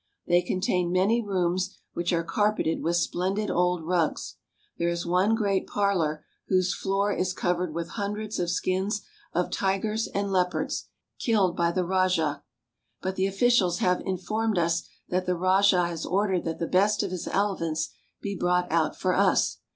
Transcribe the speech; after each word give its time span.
They 0.25 0.41
contain 0.41 0.91
many 0.91 1.23
rooms 1.23 1.77
which 1.93 2.11
are 2.11 2.23
carpeted 2.23 2.81
with 2.81 2.95
splendid 2.95 3.51
old 3.51 3.83
rugs. 3.83 4.37
There 4.79 4.89
is 4.89 5.05
one 5.05 5.35
great 5.35 5.67
parlor 5.67 6.25
whose 6.47 6.73
floor 6.73 7.13
is 7.13 7.33
covered 7.33 7.75
with 7.75 7.89
hundreds 7.89 8.39
of 8.39 8.49
skins 8.49 9.03
of 9.31 9.51
tigers 9.51 10.07
and 10.07 10.31
leopards, 10.31 10.87
killed 11.19 11.55
by 11.55 11.69
the 11.69 11.85
rajah. 11.85 12.41
But 13.03 13.15
the 13.15 13.27
officials 13.27 13.77
have 13.77 14.01
informed 14.01 14.57
us 14.57 14.89
that 15.09 15.27
the 15.27 15.35
rajah 15.37 15.85
has 15.85 16.03
ordered 16.03 16.45
that 16.45 16.57
the 16.57 16.65
best 16.65 17.03
of 17.03 17.11
his 17.11 17.27
elephants 17.27 17.91
be 18.21 18.35
brought 18.35 18.71
out 18.71 18.95
for 18.97 19.13
us. 19.13 19.59